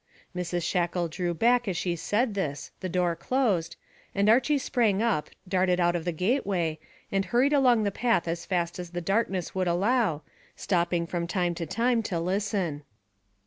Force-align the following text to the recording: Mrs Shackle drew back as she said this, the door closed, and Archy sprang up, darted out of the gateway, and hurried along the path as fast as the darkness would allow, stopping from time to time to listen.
Mrs 0.35 0.63
Shackle 0.63 1.09
drew 1.09 1.35
back 1.35 1.67
as 1.67 1.77
she 1.77 1.95
said 1.95 2.33
this, 2.33 2.71
the 2.79 2.89
door 2.89 3.15
closed, 3.15 3.75
and 4.15 4.29
Archy 4.29 4.57
sprang 4.57 4.99
up, 4.99 5.29
darted 5.47 5.79
out 5.79 5.95
of 5.95 6.05
the 6.05 6.11
gateway, 6.11 6.79
and 7.11 7.25
hurried 7.25 7.53
along 7.53 7.83
the 7.83 7.91
path 7.91 8.27
as 8.27 8.43
fast 8.43 8.79
as 8.79 8.89
the 8.89 8.99
darkness 9.01 9.53
would 9.53 9.67
allow, 9.67 10.23
stopping 10.55 11.05
from 11.05 11.27
time 11.27 11.53
to 11.53 11.67
time 11.67 12.01
to 12.01 12.19
listen. 12.19 12.81